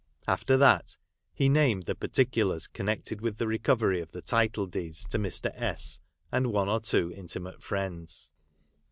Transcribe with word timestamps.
After 0.27 0.57
that, 0.57 0.97
he 1.31 1.47
named 1.47 1.83
the 1.83 1.93
particulars 1.93 2.65
connected 2.65 3.21
with 3.21 3.37
the 3.37 3.45
recovery 3.45 4.01
of 4.01 4.13
the 4.13 4.21
title 4.23 4.65
deeds 4.65 5.05
to 5.09 5.19
Mr. 5.19 5.51
S, 5.53 5.99
and 6.31 6.47
one 6.47 6.69
or 6.69 6.79
two 6.79 7.13
intimate 7.15 7.61
friends. 7.61 8.33